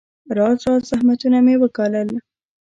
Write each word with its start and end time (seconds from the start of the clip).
راز 0.37 0.59
راز 0.65 0.81
زحمتونه 0.89 1.37
مې 1.45 1.55
وګالل. 1.61 2.09